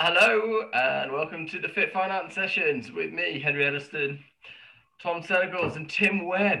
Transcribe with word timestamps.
hello 0.00 0.62
and 0.74 1.10
welcome 1.10 1.44
to 1.44 1.58
the 1.58 1.68
Fit 1.68 1.92
Finance 1.92 2.32
Sessions 2.32 2.92
with 2.92 3.12
me, 3.12 3.40
Henry 3.40 3.66
Elliston, 3.66 4.22
Tom 5.02 5.24
Senegals, 5.24 5.74
and 5.74 5.90
Tim 5.90 6.24
Webb. 6.24 6.60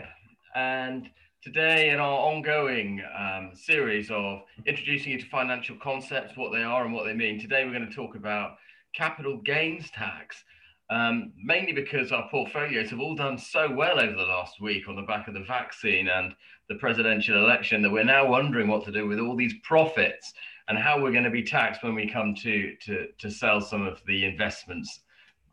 And 0.56 1.08
today, 1.40 1.90
in 1.90 2.00
our 2.00 2.18
ongoing 2.18 3.00
um, 3.16 3.52
series 3.54 4.10
of 4.10 4.40
introducing 4.66 5.12
you 5.12 5.20
to 5.20 5.26
financial 5.26 5.76
concepts, 5.80 6.36
what 6.36 6.50
they 6.50 6.64
are 6.64 6.84
and 6.84 6.92
what 6.92 7.06
they 7.06 7.14
mean, 7.14 7.38
today 7.38 7.64
we're 7.64 7.70
going 7.70 7.88
to 7.88 7.94
talk 7.94 8.16
about 8.16 8.56
capital 8.92 9.36
gains 9.36 9.88
tax. 9.92 10.42
Um, 10.90 11.32
mainly 11.36 11.72
because 11.72 12.12
our 12.12 12.28
portfolios 12.30 12.88
have 12.90 13.00
all 13.00 13.14
done 13.14 13.36
so 13.36 13.70
well 13.70 14.00
over 14.00 14.16
the 14.16 14.22
last 14.22 14.58
week 14.58 14.88
on 14.88 14.96
the 14.96 15.02
back 15.02 15.28
of 15.28 15.34
the 15.34 15.44
vaccine 15.44 16.08
and 16.08 16.34
the 16.70 16.76
presidential 16.76 17.44
election 17.44 17.82
that 17.82 17.90
we're 17.90 18.04
now 18.04 18.26
wondering 18.26 18.68
what 18.68 18.84
to 18.86 18.92
do 18.92 19.06
with 19.06 19.18
all 19.18 19.36
these 19.36 19.52
profits 19.62 20.32
and 20.68 20.78
how 20.78 21.00
we're 21.00 21.12
going 21.12 21.24
to 21.24 21.30
be 21.30 21.42
taxed 21.42 21.82
when 21.82 21.94
we 21.94 22.08
come 22.08 22.34
to 22.34 22.74
to 22.76 23.08
to 23.18 23.30
sell 23.30 23.60
some 23.60 23.86
of 23.86 24.00
the 24.06 24.24
investments 24.24 25.00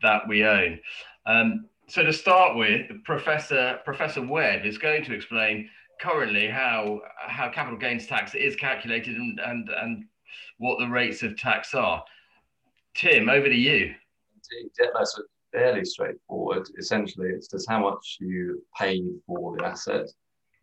that 0.02 0.26
we 0.28 0.44
own. 0.44 0.78
Um, 1.26 1.66
so 1.88 2.02
to 2.02 2.12
start 2.12 2.56
with, 2.56 2.86
Professor 3.04 3.78
Professor 3.84 4.22
Webb 4.26 4.64
is 4.64 4.78
going 4.78 5.04
to 5.04 5.14
explain 5.14 5.68
currently 6.00 6.48
how 6.48 7.00
how 7.18 7.48
capital 7.50 7.78
gains 7.78 8.06
tax 8.06 8.34
is 8.34 8.56
calculated 8.56 9.16
and 9.16 9.40
and, 9.40 9.68
and 9.68 10.04
what 10.58 10.78
the 10.78 10.88
rates 10.88 11.22
of 11.22 11.36
tax 11.36 11.74
are. 11.74 12.04
Tim, 12.94 13.28
over 13.28 13.48
to 13.48 13.54
you. 13.54 13.94
Yeah, 14.78 14.86
that's 14.94 15.20
fairly 15.52 15.84
straightforward. 15.84 16.68
Essentially, 16.78 17.28
it's 17.28 17.48
just 17.48 17.68
how 17.68 17.80
much 17.80 18.18
you 18.20 18.62
pay 18.78 19.02
for 19.26 19.56
the 19.56 19.64
asset. 19.64 20.08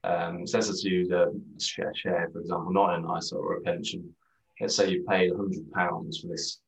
Um, 0.04 0.46
so 0.46 0.58
let's 0.58 0.84
use 0.84 1.12
a 1.12 1.32
share, 1.62 1.94
share, 1.96 2.30
for 2.32 2.42
example, 2.42 2.74
not 2.74 2.96
an 2.96 3.08
ISA 3.18 3.36
or 3.36 3.56
a 3.56 3.62
pension 3.62 4.14
let's 4.60 4.76
say 4.76 4.90
you 4.90 5.04
paid 5.04 5.32
£100 5.32 6.22
for 6.22 6.28
this 6.28 6.60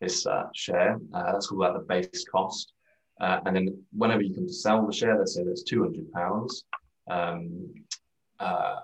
this 0.00 0.26
uh, 0.26 0.44
share. 0.54 0.96
Uh, 1.12 1.32
that's 1.32 1.48
called 1.48 1.74
the 1.74 1.80
base 1.80 2.24
cost. 2.30 2.72
Uh, 3.20 3.40
and 3.46 3.56
then 3.56 3.82
whenever 3.92 4.22
you 4.22 4.32
can 4.32 4.48
sell 4.48 4.86
the 4.86 4.92
share, 4.92 5.18
let's 5.18 5.34
say 5.34 5.42
that's 5.42 5.64
£200. 5.64 6.62
Um, 7.10 7.74
uh, 8.38 8.76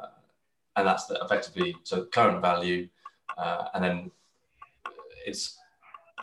and 0.74 0.88
that's 0.88 1.06
the, 1.06 1.20
effectively 1.22 1.76
so 1.84 2.06
current 2.06 2.40
value. 2.40 2.88
Uh, 3.38 3.66
and 3.74 3.84
then 3.84 4.10
it's 5.24 5.56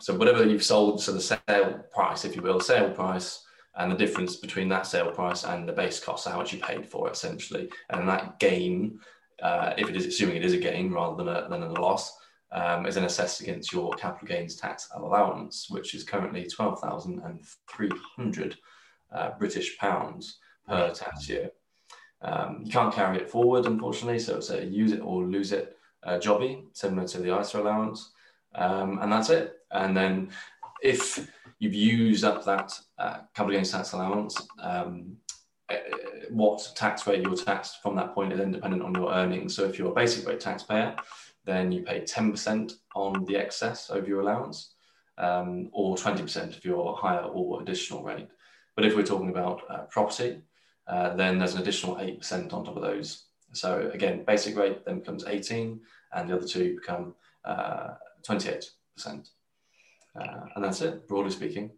so 0.02 0.16
whatever 0.16 0.44
you've 0.44 0.64
sold, 0.64 1.00
so 1.00 1.12
the 1.12 1.20
sale 1.20 1.84
price, 1.92 2.24
if 2.24 2.34
you 2.34 2.42
will, 2.42 2.58
sale 2.58 2.90
price, 2.90 3.44
and 3.76 3.92
the 3.92 3.96
difference 3.96 4.34
between 4.34 4.68
that 4.68 4.84
sale 4.84 5.12
price 5.12 5.44
and 5.44 5.68
the 5.68 5.72
base 5.72 6.00
cost, 6.00 6.24
so 6.24 6.30
how 6.30 6.38
much 6.38 6.52
you 6.52 6.58
paid 6.58 6.90
for 6.90 7.06
it 7.06 7.12
essentially. 7.12 7.70
And 7.90 8.08
that 8.08 8.40
gain, 8.40 8.98
uh, 9.40 9.74
if 9.78 9.88
it 9.88 9.94
is 9.94 10.06
assuming 10.06 10.38
it 10.38 10.44
is 10.44 10.54
a 10.54 10.58
gain 10.58 10.90
rather 10.90 11.16
than 11.16 11.28
a, 11.28 11.48
than 11.48 11.62
a 11.62 11.70
loss, 11.80 12.18
um, 12.50 12.84
is 12.84 12.96
then 12.96 13.04
assessed 13.04 13.42
against 13.42 13.72
your 13.72 13.92
capital 13.92 14.26
gains 14.26 14.56
tax 14.56 14.88
allowance, 14.96 15.70
which 15.70 15.94
is 15.94 16.02
currently 16.02 16.48
12,300 16.48 18.56
uh, 19.12 19.30
British 19.38 19.78
pounds 19.78 20.38
per 20.66 20.90
tax 20.90 21.28
year. 21.28 21.52
Um, 22.22 22.62
you 22.64 22.72
can't 22.72 22.92
carry 22.92 23.18
it 23.18 23.30
forward, 23.30 23.66
unfortunately, 23.66 24.18
so 24.18 24.38
it's 24.38 24.50
a 24.50 24.66
use 24.66 24.90
it 24.90 25.00
or 25.00 25.22
lose 25.22 25.52
it 25.52 25.76
uh, 26.02 26.18
jobby, 26.18 26.64
similar 26.72 27.06
to 27.06 27.18
the 27.18 27.38
ISA 27.38 27.60
allowance, 27.60 28.10
um, 28.56 28.98
and 29.00 29.12
that's 29.12 29.30
it. 29.30 29.58
And 29.72 29.96
then 29.96 30.30
if 30.82 31.28
you've 31.58 31.74
used 31.74 32.24
up 32.24 32.44
that 32.44 32.78
uh, 32.98 33.18
capital 33.34 33.56
gains 33.56 33.70
tax 33.70 33.92
allowance, 33.92 34.46
um, 34.60 35.16
uh, 35.68 35.76
what 36.30 36.72
tax 36.74 37.06
rate 37.06 37.22
you're 37.22 37.36
taxed 37.36 37.82
from 37.82 37.96
that 37.96 38.14
point 38.14 38.32
is 38.32 38.40
independent 38.40 38.82
on 38.82 38.94
your 38.94 39.12
earnings. 39.12 39.54
So 39.54 39.64
if 39.64 39.78
you're 39.78 39.92
a 39.92 39.94
basic 39.94 40.26
rate 40.26 40.40
taxpayer, 40.40 40.96
then 41.44 41.72
you 41.72 41.82
pay 41.82 42.00
10% 42.00 42.72
on 42.94 43.24
the 43.24 43.36
excess 43.36 43.90
over 43.90 44.06
your 44.06 44.20
allowance 44.20 44.74
um, 45.18 45.68
or 45.72 45.96
20% 45.96 46.56
of 46.56 46.64
your 46.64 46.96
higher 46.96 47.22
or 47.22 47.62
additional 47.62 48.02
rate. 48.02 48.28
But 48.76 48.84
if 48.84 48.96
we're 48.96 49.02
talking 49.02 49.30
about 49.30 49.62
uh, 49.68 49.82
property, 49.90 50.40
uh, 50.86 51.14
then 51.14 51.38
there's 51.38 51.54
an 51.54 51.62
additional 51.62 51.96
8% 51.96 52.52
on 52.52 52.64
top 52.64 52.76
of 52.76 52.82
those. 52.82 53.26
So 53.52 53.90
again, 53.92 54.24
basic 54.26 54.56
rate 54.56 54.84
then 54.84 55.00
becomes 55.00 55.24
18 55.26 55.80
and 56.12 56.28
the 56.28 56.36
other 56.36 56.46
two 56.46 56.76
become 56.76 57.14
uh, 57.44 57.94
28%. 58.26 58.70
Uh, 60.18 60.40
and 60.54 60.64
that's 60.64 60.80
it, 60.82 61.08
broadly 61.08 61.30
speaking. 61.30 61.70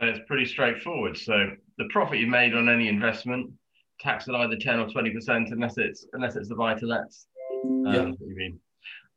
it's 0.00 0.20
pretty 0.26 0.44
straightforward. 0.44 1.16
So 1.16 1.50
the 1.78 1.88
profit 1.90 2.18
you 2.18 2.26
made 2.26 2.54
on 2.54 2.68
any 2.68 2.88
investment, 2.88 3.52
tax 4.00 4.28
at 4.28 4.34
either 4.34 4.56
10 4.56 4.80
or 4.80 4.86
20% 4.88 5.52
unless 5.52 5.78
it's 5.78 6.06
unless 6.12 6.34
it's 6.34 6.48
the 6.48 6.56
buy 6.56 6.74
to 6.74 6.86
lets. 6.86 7.26
Um, 7.64 7.84
yeah. 7.86 8.06
You 8.20 8.36
mean. 8.36 8.60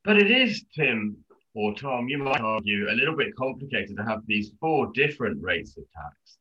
But 0.04 0.18
it 0.18 0.30
is, 0.30 0.64
Tim 0.76 1.18
or 1.56 1.74
Tom, 1.74 2.08
you 2.08 2.18
might 2.20 2.42
argue, 2.42 2.88
a 2.90 2.94
little 2.94 3.16
bit 3.16 3.36
complicated 3.36 3.98
to 3.98 4.04
have 4.04 4.20
these 4.28 4.52
four 4.60 4.92
different 4.94 5.42
rates 5.42 5.76
of 5.78 5.84
tax 5.94 6.38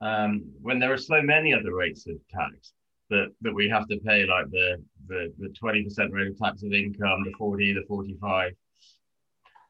um, 0.00 0.44
when 0.60 0.78
there 0.78 0.92
are 0.92 0.98
so 0.98 1.20
many 1.22 1.52
other 1.52 1.74
rates 1.74 2.06
of 2.06 2.16
tax 2.30 2.72
that, 3.10 3.32
that 3.40 3.54
we 3.54 3.68
have 3.68 3.88
to 3.88 3.98
pay, 3.98 4.26
like 4.26 4.50
the, 4.50 4.82
the, 5.08 5.32
the 5.38 5.48
20% 5.48 6.12
rate 6.12 6.28
of 6.28 6.38
tax 6.38 6.62
of 6.62 6.72
income, 6.72 7.24
the 7.24 7.32
40, 7.38 7.72
the 7.72 7.82
45. 7.88 8.52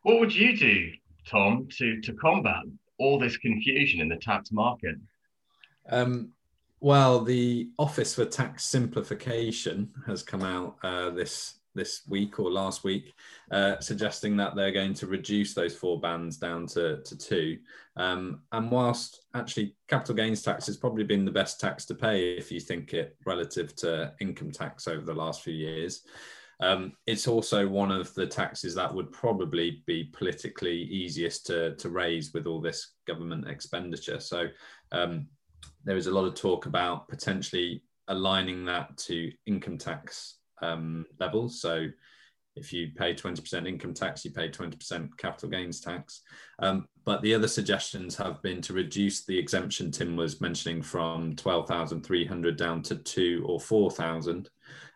What 0.03 0.21
would 0.21 0.35
you 0.35 0.57
do, 0.57 0.91
Tom, 1.29 1.69
to, 1.79 2.01
to 2.01 2.13
combat 2.15 2.63
all 2.99 3.19
this 3.19 3.37
confusion 3.37 4.01
in 4.01 4.09
the 4.09 4.17
tax 4.17 4.51
market? 4.51 4.97
Um, 5.91 6.31
well, 6.81 7.21
the 7.21 7.71
Office 7.79 8.15
for 8.15 8.25
Tax 8.25 8.65
Simplification 8.65 9.91
has 10.07 10.23
come 10.23 10.43
out 10.43 10.77
uh, 10.83 11.11
this 11.11 11.59
this 11.75 12.03
week 12.09 12.41
or 12.41 12.51
last 12.51 12.83
week, 12.83 13.15
uh, 13.53 13.79
suggesting 13.79 14.37
that 14.37 14.57
they're 14.57 14.73
going 14.73 14.95
to 14.95 15.07
reduce 15.07 15.55
those 15.55 15.77
four 15.77 16.01
bands 16.01 16.37
down 16.37 16.67
to, 16.67 17.01
to 17.03 17.17
two. 17.17 17.59
Um, 17.97 18.43
and 18.53 18.71
whilst 18.71 19.27
actually 19.35 19.77
capital 19.87 20.17
gains 20.17 20.43
tax 20.43 20.67
has 20.67 20.77
probably 20.77 21.05
been 21.05 21.25
the 21.25 21.31
best 21.31 21.61
tax 21.61 21.85
to 21.87 21.95
pay 21.95 22.33
if 22.33 22.51
you 22.51 22.59
think 22.59 22.95
it 22.95 23.17
relative 23.25 23.77
to 23.77 24.13
income 24.21 24.51
tax 24.51 24.89
over 24.89 25.05
the 25.05 25.15
last 25.15 25.43
few 25.43 25.55
years, 25.55 26.03
um, 26.61 26.93
it's 27.07 27.29
also 27.29 27.69
one 27.69 27.91
of 27.91 28.13
the 28.15 28.27
taxes 28.27 28.75
that 28.75 28.93
would 28.93 29.13
probably 29.13 29.83
be 29.87 30.11
politically 30.13 30.83
easiest 30.83 31.47
to, 31.47 31.77
to 31.77 31.89
raise 31.89 32.33
with 32.33 32.47
all 32.47 32.61
this 32.61 32.95
government 33.07 33.49
expenditure. 33.49 34.19
So 34.19 34.49
um, 34.91 35.29
there 35.85 35.97
is 35.97 36.09
a 36.09 36.11
lot 36.11 36.25
of 36.25 36.35
talk 36.35 36.67
about 36.67 37.09
potentially 37.09 37.83
aligning 38.09 38.65
that 38.65 38.97
to 38.97 39.31
income 39.47 39.79
tax 39.79 40.39
um, 40.61 41.07
levels. 41.21 41.61
So 41.61 41.87
if 42.57 42.73
you 42.73 42.89
pay 42.97 43.15
20% 43.15 43.69
income 43.69 43.95
tax, 43.95 44.25
you 44.25 44.33
pay 44.33 44.49
20% 44.49 45.11
capital 45.17 45.49
gains 45.49 45.81
tax. 45.81 46.23
Um, 46.59 46.89
but 47.05 47.23
the 47.23 47.35
other 47.35 47.47
suggestions 47.49 48.17
have 48.17 48.43
been 48.43 48.61
to 48.63 48.73
reduce 48.73 49.25
the 49.25 49.39
exemption 49.39 49.93
Tim 49.93 50.17
was 50.17 50.41
mentioning 50.41 50.83
from 50.83 51.37
12,300 51.37 52.57
down 52.57 52.83
to 52.83 52.97
two 52.97 53.45
or 53.47 53.61
4,000. 53.61 54.51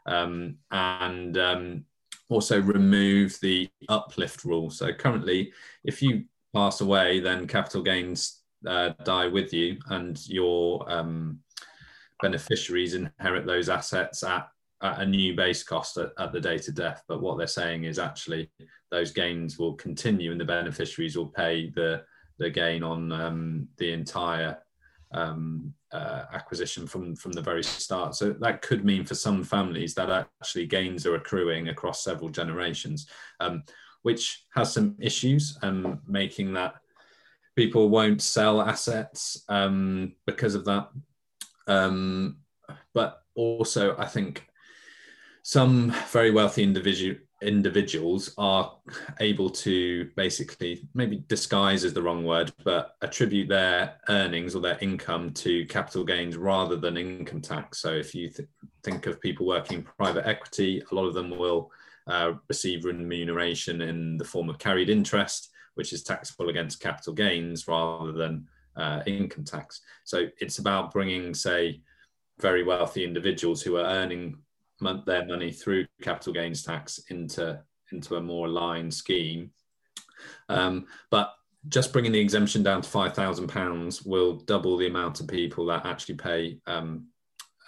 Um, 0.07 0.57
and 0.71 1.39
um, 1.39 1.85
also 2.29 2.61
remove 2.61 3.39
the 3.41 3.69
uplift 3.89 4.45
rule. 4.45 4.71
So 4.71 4.93
currently, 4.93 5.53
if 5.85 6.03
you 6.03 6.25
pass 6.55 6.81
away, 6.81 7.21
then 7.21 7.47
capital 7.47 7.83
gains 7.83 8.43
uh, 8.67 8.91
die 9.05 9.27
with 9.27 9.53
you 9.53 9.79
and 9.89 10.27
your 10.29 10.91
um, 10.91 11.41
beneficiaries 12.21 12.95
inherit 12.95 13.47
those 13.47 13.69
assets 13.69 14.23
at 14.23 14.49
a 14.81 15.07
new 15.07 15.35
base 15.35 15.63
cost 15.63 15.97
at, 15.97 16.11
at, 16.19 16.33
the 16.33 16.41
date 16.41 16.69
of 16.69 16.75
death. 16.75 17.03
But 17.07 17.23
what 17.23 17.39
they're 17.39 17.47
saying 17.47 17.85
is 17.85 17.99
actually 17.99 18.51
those 18.91 19.13
gains 19.13 19.59
will 19.59 19.75
continue 19.75 20.33
and 20.33 20.41
the 20.41 20.45
beneficiaries 20.45 21.17
will 21.17 21.29
pay 21.29 21.71
the, 21.71 22.03
the 22.39 22.51
gain 22.51 22.83
on 22.83 23.13
um, 23.13 23.69
the 23.79 23.93
entire 23.93 24.59
um, 25.13 25.75
uh, 25.93 26.25
acquisition 26.33 26.87
from, 26.87 27.15
from 27.17 27.33
the 27.33 27.43
very 27.43 27.63
start. 27.63 28.15
So 28.15 28.33
that 28.41 28.63
could 28.63 28.85
mean 28.85 29.05
for 29.05 29.15
some 29.15 29.45
families 29.45 29.95
that 29.95 30.11
actually 30.11 30.67
gains 30.67 31.07
are 31.07 31.17
accruing 31.17 31.69
across 31.69 32.03
several 32.05 32.31
generations, 32.31 33.07
um, 33.41 33.63
which 34.03 34.45
has 34.55 34.73
some 34.73 34.97
issues, 34.99 35.59
um, 35.63 36.01
making 36.07 36.55
that 36.55 36.75
people 37.57 37.89
won't 37.89 38.23
sell 38.23 38.63
assets 38.63 39.45
um, 39.49 40.15
because 40.27 40.55
of 40.55 40.65
that. 40.65 40.89
Um, 41.67 42.39
but 42.95 43.23
also, 43.35 43.97
I 43.99 44.07
think 44.07 44.47
some 45.43 45.95
very 46.11 46.31
wealthy 46.31 46.63
individual 46.63 47.17
individuals 47.43 48.35
are 48.39 48.73
able 49.21 49.51
to 49.51 50.11
basically 50.17 50.87
maybe 50.95 51.25
disguise 51.29 51.85
is 51.85 51.93
the 51.93 52.03
wrong 52.03 52.25
word 52.25 52.53
but 52.65 52.97
attribute 53.03 53.49
their 53.49 53.97
earnings 54.09 54.55
or 54.55 54.61
their 54.61 54.79
income 54.81 55.31
to 55.33 55.67
capital 55.67 56.05
gains 56.05 56.37
rather 56.37 56.77
than 56.77 56.97
income 56.97 57.41
tax. 57.41 57.81
So 57.81 57.93
if 57.93 58.15
you 58.15 58.31
th- 58.31 58.49
think 58.83 59.07
of 59.07 59.21
people 59.21 59.47
working 59.47 59.79
in 59.79 59.85
private 59.85 60.27
equity 60.27 60.83
a 60.91 60.95
lot 60.95 61.07
of 61.07 61.15
them 61.15 61.31
will 61.31 61.71
uh, 62.07 62.33
receive 62.49 62.85
remuneration 62.85 63.81
in 63.83 64.17
the 64.17 64.25
form 64.25 64.49
of 64.49 64.59
carried 64.59 64.91
interest 64.91 65.51
which 65.75 65.93
is 65.93 66.03
taxable 66.03 66.49
against 66.49 66.81
capital 66.81 67.13
gains 67.13 67.67
rather 67.67 68.13
than 68.13 68.47
uh, 68.77 69.03
income 69.07 69.45
tax. 69.45 69.81
So 70.05 70.29
it's 70.39 70.59
about 70.59 70.93
bringing 70.93 71.35
say 71.35 71.81
very 72.41 72.63
wealthy 72.63 73.05
individuals 73.05 73.63
who 73.63 73.77
are 73.77 73.85
earning 73.85 74.39
their 75.07 75.27
money 75.27 75.53
through 75.53 75.87
capital 76.03 76.33
gains 76.33 76.63
tax 76.63 77.01
into 77.11 77.61
into 77.93 78.17
a 78.17 78.21
more 78.21 78.47
aligned 78.47 78.93
scheme. 78.93 79.51
Um, 80.49 80.87
but 81.11 81.35
just 81.69 81.93
bringing 81.93 82.13
the 82.13 82.21
exemption 82.21 82.63
down 82.63 82.83
to 82.83 82.89
five 82.89 83.15
thousand 83.15 83.49
pounds 83.49 84.03
will 84.03 84.37
double 84.37 84.77
the 84.77 84.87
amount 84.87 85.21
of 85.21 85.29
people 85.29 85.67
that 85.67 85.87
actually 85.87 86.17
pay 86.17 86.59
um, 86.67 87.07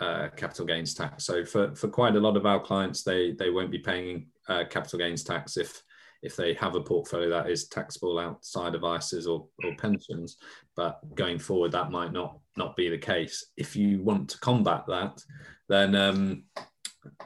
uh, 0.01 0.29
capital 0.37 0.67
gains 0.67 0.95
tax. 0.95 1.25
So 1.25 1.45
for, 1.45 1.75
for 1.75 1.89
quite 1.89 2.17
a 2.17 2.21
lot 2.21 2.37
of 2.37 2.47
our 2.47 2.61
clients, 2.61 3.03
they 3.03 3.33
they 3.33 3.51
won't 3.51 3.71
be 3.71 3.79
paying 3.79 4.29
uh, 4.49 4.65
capital 4.69 4.99
gains 4.99 5.25
tax 5.25 5.57
if 5.57 5.83
if 6.23 6.37
they 6.37 6.55
have 6.55 6.75
a 6.75 6.81
portfolio 6.81 7.29
that 7.29 7.51
is 7.51 7.69
taxable 7.69 8.19
outside 8.19 8.75
of 8.75 8.81
ISAs 8.81 9.29
or, 9.29 9.47
or 9.63 9.77
pensions. 9.77 10.39
But 10.75 11.15
going 11.15 11.39
forward, 11.39 11.73
that 11.73 11.91
might 11.91 12.13
not 12.13 12.39
not 12.57 12.77
be 12.77 12.89
the 12.89 12.99
case. 12.99 13.47
If 13.57 13.77
you 13.77 14.03
want 14.03 14.31
to 14.31 14.39
combat 14.39 14.85
that, 14.89 15.23
then 15.69 15.95
um, 15.95 16.45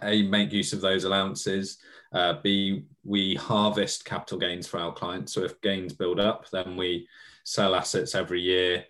a 0.02 0.22
make 0.22 0.52
use 0.52 0.72
of 0.72 0.80
those 0.80 1.04
allowances. 1.04 1.78
Uh, 2.12 2.34
B 2.42 2.84
we 3.04 3.34
harvest 3.34 4.04
capital 4.04 4.38
gains 4.38 4.66
for 4.66 4.80
our 4.80 4.92
clients. 4.92 5.32
So 5.32 5.42
if 5.42 5.60
gains 5.60 5.92
build 5.92 6.20
up, 6.20 6.48
then 6.50 6.76
we 6.76 7.06
sell 7.44 7.74
assets 7.74 8.14
every 8.14 8.40
year 8.40 8.84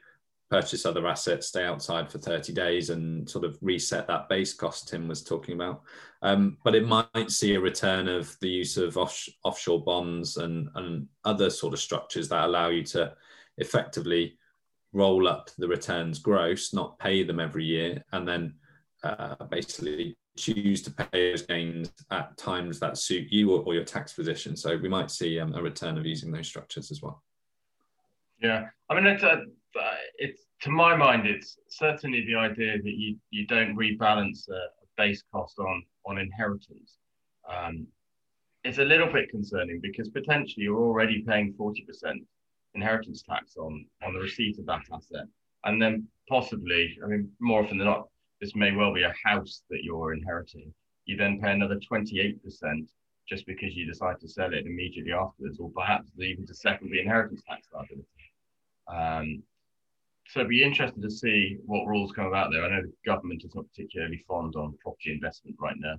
purchase 0.51 0.87
other 0.87 1.07
assets, 1.07 1.49
stay 1.49 1.65
outside 1.65 2.11
for 2.11 2.19
30 2.19 2.53
days 2.53 2.91
and 2.91 3.29
sort 3.29 3.45
of 3.45 3.59
reset 3.61 4.07
that 4.07 4.29
base 4.29 4.55
cost 4.55 4.89
Tim 4.89 5.07
was 5.07 5.23
talking 5.23 5.55
about. 5.55 5.83
Um, 6.23 6.57
but 6.65 6.75
it 6.75 6.87
might 6.87 7.31
see 7.31 7.55
a 7.55 7.61
return 7.61 8.09
of 8.09 8.35
the 8.41 8.49
use 8.49 8.77
of 8.77 8.97
off- 8.97 9.29
offshore 9.45 9.85
bonds 9.85 10.39
and, 10.39 10.69
and 10.75 11.07
other 11.25 11.51
sort 11.51 11.75
of 11.75 11.81
structures 11.81 12.29
that 12.29 12.45
allow 12.45 12.69
you 12.69 12.83
to 12.85 13.15
effectively 13.59 14.39
roll 14.93 15.29
up 15.29 15.51
the 15.59 15.69
returns 15.69 16.19
gross, 16.19 16.73
not 16.73 16.99
pay 16.99 17.23
them 17.23 17.41
every 17.41 17.65
year, 17.65 18.03
and 18.13 18.27
then 18.27 18.55
uh, 19.05 19.35
basically 19.51 20.17
choose 20.39 20.83
to 20.83 20.91
pay 20.91 21.31
those 21.31 21.43
gains 21.43 21.93
at 22.11 22.37
times 22.37 22.79
that 22.81 22.97
suit 22.97 23.29
you 23.31 23.53
or, 23.53 23.63
or 23.65 23.75
your 23.75 23.85
tax 23.85 24.13
position. 24.13 24.57
So 24.57 24.77
we 24.77 24.89
might 24.89 25.11
see 25.11 25.39
um, 25.41 25.55
a 25.55 25.63
return 25.63 25.99
of 25.99 26.07
using 26.07 26.31
those 26.31 26.47
structures 26.47 26.91
as 26.91 27.03
well. 27.03 27.23
Yeah, 28.41 28.67
I 28.89 28.95
mean, 28.95 29.07
it's 29.07 29.25
a 29.25 29.43
it's 30.17 30.43
to 30.63 30.71
my 30.71 30.97
mind, 30.97 31.27
it's 31.27 31.59
certainly 31.69 32.25
the 32.25 32.35
idea 32.35 32.79
that 32.79 32.95
you 33.03 33.17
you 33.31 33.47
don't 33.47 33.77
rebalance 33.77 34.49
a, 34.49 34.61
base 34.97 35.23
cost 35.33 35.59
on 35.61 35.85
on 36.07 36.19
inheritance. 36.19 36.99
Um, 37.49 37.87
it's 38.65 38.79
a 38.79 38.85
little 38.85 39.11
bit 39.13 39.31
concerning 39.31 39.81
because 39.81 40.09
potentially 40.09 40.65
you're 40.65 40.81
already 40.81 41.23
paying 41.23 41.55
forty 41.57 41.83
percent 41.83 42.21
inheritance 42.75 43.23
tax 43.23 43.57
on 43.57 43.87
on 44.05 44.15
the 44.15 44.21
receipt 44.21 44.59
of 44.59 44.67
that 44.67 44.83
asset, 44.93 45.27
and 45.65 45.81
then 45.81 46.09
possibly, 46.29 46.99
I 47.05 47.07
mean, 47.07 47.31
more 47.41 47.63
often 47.63 47.79
than 47.79 47.87
not, 47.87 48.09
this 48.41 48.55
may 48.55 48.73
well 48.73 48.95
be 48.95 49.03
a 49.03 49.15
house 49.25 49.63
that 49.71 49.83
you're 49.83 50.13
inheriting. 50.13 50.73
You 51.07 51.17
then 51.17 51.41
pay 51.41 51.53
another 51.53 51.79
twenty 51.87 52.21
eight 52.21 52.43
percent 52.43 52.91
just 53.29 53.47
because 53.47 53.75
you 53.75 53.87
decide 53.87 54.21
to 54.21 54.29
sell 54.29 54.53
it 54.55 54.67
immediately 54.67 55.13
afterwards, 55.13 55.59
or 55.61 55.71
perhaps 55.71 56.09
even 56.19 56.47
to 56.47 56.55
settle 56.55 56.89
the 56.89 57.01
inheritance 57.01 57.43
tax 57.49 57.67
liability. 57.73 58.07
Um, 58.87 59.43
so 60.29 60.41
it'd 60.41 60.51
be 60.51 60.63
interesting 60.63 61.03
to 61.03 61.11
see 61.11 61.59
what 61.65 61.87
rules 61.87 62.13
come 62.13 62.27
about 62.27 62.51
there. 62.51 62.65
I 62.65 62.69
know 62.69 62.83
the 62.83 62.93
government 63.05 63.45
is 63.45 63.55
not 63.55 63.67
particularly 63.71 64.25
fond 64.29 64.57
on 64.57 64.79
property 64.83 65.13
investment 65.13 65.57
right 65.61 65.77
now, 65.79 65.97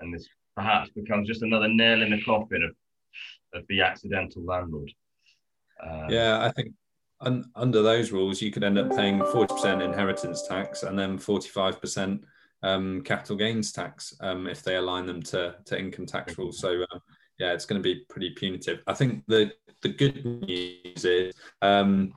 and 0.00 0.12
this 0.12 0.28
perhaps 0.54 0.90
becomes 0.90 1.28
just 1.28 1.42
another 1.42 1.68
nail 1.68 2.02
in 2.02 2.10
the 2.10 2.22
coffin 2.22 2.62
of, 2.62 2.74
of 3.58 3.66
the 3.68 3.80
accidental 3.80 4.44
landlord. 4.44 4.92
Um, 5.82 6.10
yeah, 6.10 6.44
I 6.44 6.52
think 6.52 6.74
un, 7.20 7.50
under 7.54 7.82
those 7.82 8.12
rules, 8.12 8.40
you 8.40 8.50
could 8.50 8.64
end 8.64 8.78
up 8.78 8.94
paying 8.94 9.20
40% 9.20 9.82
inheritance 9.82 10.46
tax 10.46 10.82
and 10.82 10.98
then 10.98 11.18
45% 11.18 12.20
um, 12.62 13.02
capital 13.02 13.36
gains 13.36 13.72
tax 13.72 14.14
um, 14.20 14.46
if 14.46 14.62
they 14.62 14.76
align 14.76 15.06
them 15.06 15.22
to, 15.22 15.56
to 15.64 15.78
income 15.78 16.06
tax 16.06 16.36
rules. 16.38 16.58
So, 16.58 16.82
uh, 16.82 16.98
yeah, 17.38 17.52
it's 17.52 17.64
going 17.64 17.82
to 17.82 17.82
be 17.82 18.04
pretty 18.08 18.30
punitive. 18.30 18.82
I 18.86 18.94
think 18.94 19.24
the, 19.26 19.52
the 19.82 19.88
good 19.88 20.24
news 20.24 21.04
is 21.04 21.34
um, 21.62 22.12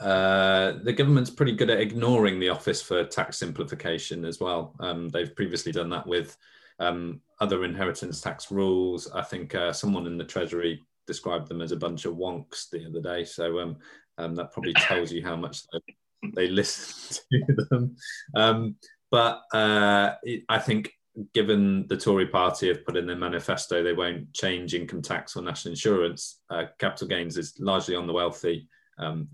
uh, 0.00 0.74
the 0.84 0.92
government's 0.92 1.30
pretty 1.30 1.52
good 1.52 1.70
at 1.70 1.80
ignoring 1.80 2.38
the 2.38 2.50
Office 2.50 2.82
for 2.82 3.04
Tax 3.04 3.38
Simplification 3.38 4.24
as 4.24 4.38
well. 4.38 4.74
Um, 4.80 5.08
they've 5.08 5.34
previously 5.34 5.72
done 5.72 5.90
that 5.90 6.06
with 6.06 6.36
um, 6.78 7.20
other 7.40 7.64
inheritance 7.64 8.20
tax 8.20 8.50
rules. 8.50 9.10
I 9.10 9.22
think 9.22 9.54
uh, 9.54 9.72
someone 9.72 10.06
in 10.06 10.18
the 10.18 10.24
Treasury 10.24 10.84
described 11.08 11.48
them 11.48 11.60
as 11.60 11.72
a 11.72 11.76
bunch 11.76 12.04
of 12.04 12.14
wonks 12.14 12.70
the 12.70 12.86
other 12.86 13.00
day. 13.00 13.24
So 13.24 13.58
um, 13.58 13.76
um 14.18 14.36
that 14.36 14.52
probably 14.52 14.74
tells 14.74 15.10
you 15.10 15.24
how 15.24 15.34
much 15.34 15.62
they, 15.72 15.96
they 16.36 16.48
listen 16.48 17.24
to 17.48 17.64
them. 17.70 17.96
Um, 18.36 18.76
but 19.10 19.42
uh, 19.52 20.14
I 20.48 20.58
think 20.58 20.92
given 21.34 21.86
the 21.88 21.96
Tory 21.96 22.26
party 22.26 22.68
have 22.68 22.84
put 22.84 22.96
in 22.96 23.06
their 23.06 23.16
manifesto, 23.16 23.82
they 23.82 23.92
won't 23.92 24.32
change 24.34 24.74
income 24.74 25.02
tax 25.02 25.36
or 25.36 25.42
national 25.42 25.72
insurance. 25.72 26.40
Uh, 26.50 26.64
capital 26.78 27.08
gains 27.08 27.36
is 27.36 27.54
largely 27.58 27.96
on 27.96 28.06
the 28.06 28.12
wealthy. 28.12 28.68
Um, 28.98 29.28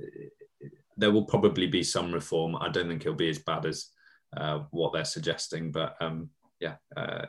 there 0.97 1.11
will 1.11 1.25
probably 1.25 1.67
be 1.67 1.83
some 1.83 2.13
reform. 2.13 2.57
I 2.57 2.69
don't 2.69 2.89
think 2.89 3.03
it'll 3.03 3.15
be 3.15 3.29
as 3.29 3.41
bad 3.41 3.67
as 3.67 3.89
uh, 4.37 4.61
what 4.71 4.93
they're 4.93 5.05
suggesting, 5.05 5.73
but 5.73 5.97
um, 6.01 6.31
yeah, 6.61 6.77
uh, 6.97 7.27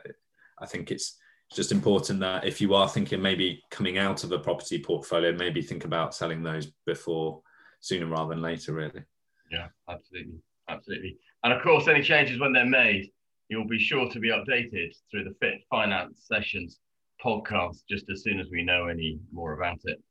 I 0.58 0.66
think 0.66 0.90
it's 0.90 1.18
just 1.54 1.72
important 1.72 2.20
that 2.20 2.44
if 2.44 2.60
you 2.60 2.74
are 2.74 2.88
thinking 2.88 3.22
maybe 3.22 3.62
coming 3.70 3.98
out 3.98 4.24
of 4.24 4.32
a 4.32 4.38
property 4.38 4.82
portfolio, 4.82 5.32
maybe 5.32 5.62
think 5.62 5.84
about 5.84 6.14
selling 6.14 6.42
those 6.42 6.72
before 6.84 7.40
sooner 7.80 8.06
rather 8.06 8.30
than 8.30 8.42
later, 8.42 8.72
really. 8.72 9.02
Yeah, 9.50 9.68
absolutely, 9.88 10.40
absolutely. 10.68 11.16
And 11.44 11.52
of 11.52 11.62
course, 11.62 11.86
any 11.86 12.02
changes 12.02 12.40
when 12.40 12.52
they're 12.52 12.66
made, 12.66 13.10
you'll 13.48 13.68
be 13.68 13.78
sure 13.78 14.08
to 14.10 14.18
be 14.18 14.30
updated 14.30 14.92
through 15.10 15.24
the 15.24 15.36
Fit 15.40 15.60
Finance 15.70 16.24
Sessions 16.26 16.80
podcast 17.24 17.78
just 17.88 18.10
as 18.10 18.22
soon 18.22 18.40
as 18.40 18.48
we 18.50 18.62
know 18.62 18.88
any 18.88 19.18
more 19.32 19.52
about 19.52 19.78
it. 19.84 20.02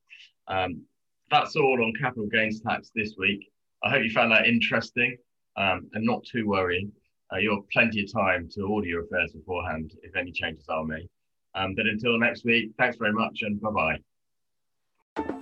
Um, 0.47 0.81
that's 1.29 1.55
all 1.55 1.83
on 1.83 1.93
capital 1.99 2.27
gains 2.27 2.61
tax 2.61 2.91
this 2.95 3.15
week. 3.17 3.51
I 3.83 3.89
hope 3.89 4.03
you 4.03 4.11
found 4.11 4.31
that 4.31 4.47
interesting 4.47 5.17
um, 5.57 5.89
and 5.93 6.05
not 6.05 6.23
too 6.23 6.47
worrying. 6.47 6.91
Uh, 7.33 7.37
you'll 7.37 7.57
have 7.57 7.69
plenty 7.69 8.03
of 8.03 8.11
time 8.11 8.47
to 8.53 8.61
order 8.61 8.87
your 8.87 9.03
affairs 9.03 9.33
beforehand 9.33 9.91
if 10.03 10.15
any 10.15 10.31
changes 10.31 10.65
are 10.69 10.85
made. 10.85 11.09
Um, 11.55 11.73
but 11.75 11.85
until 11.85 12.19
next 12.19 12.43
week, 12.43 12.71
thanks 12.77 12.97
very 12.97 13.13
much 13.13 13.41
and 13.41 13.61
bye 13.61 13.97
bye. 15.17 15.41